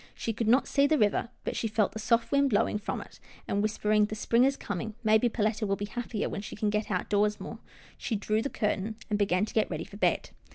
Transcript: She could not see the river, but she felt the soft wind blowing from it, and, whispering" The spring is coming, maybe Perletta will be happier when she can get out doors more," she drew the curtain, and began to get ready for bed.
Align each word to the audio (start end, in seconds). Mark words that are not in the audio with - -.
She 0.15 0.33
could 0.33 0.47
not 0.47 0.67
see 0.67 0.87
the 0.87 0.97
river, 0.97 1.29
but 1.43 1.55
she 1.55 1.67
felt 1.67 1.91
the 1.91 1.99
soft 1.99 2.31
wind 2.31 2.49
blowing 2.49 2.79
from 2.79 3.01
it, 3.01 3.19
and, 3.47 3.61
whispering" 3.61 4.05
The 4.05 4.15
spring 4.15 4.45
is 4.45 4.57
coming, 4.57 4.95
maybe 5.03 5.29
Perletta 5.29 5.67
will 5.67 5.75
be 5.75 5.85
happier 5.85 6.27
when 6.27 6.41
she 6.41 6.55
can 6.55 6.71
get 6.71 6.89
out 6.89 7.07
doors 7.07 7.39
more," 7.39 7.59
she 7.99 8.15
drew 8.15 8.41
the 8.41 8.49
curtain, 8.49 8.95
and 9.11 9.19
began 9.19 9.45
to 9.45 9.53
get 9.53 9.69
ready 9.69 9.83
for 9.83 9.97
bed. 9.97 10.31